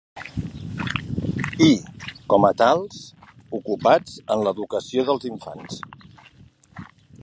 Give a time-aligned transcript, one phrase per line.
[1.65, 1.67] I,
[2.33, 2.99] com a tals,
[3.61, 5.83] ocupats en l’educació dels infants.